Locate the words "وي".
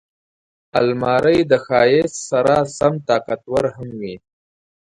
3.99-4.15